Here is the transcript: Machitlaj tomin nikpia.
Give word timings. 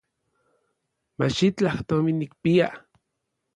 Machitlaj 1.21 1.77
tomin 1.93 2.19
nikpia. 2.25 2.67